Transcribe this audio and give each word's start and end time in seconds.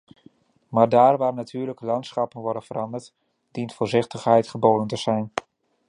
Maar 0.69 0.89
daar 0.89 1.17
waar 1.17 1.33
natuurlijke 1.33 1.85
landschappen 1.85 2.41
worden 2.41 2.61
veranderd, 2.63 3.13
dient 3.51 3.73
voorzichtigheid 3.73 4.47
geboden 4.47 4.87
te 4.87 4.97
zijn. 4.97 5.31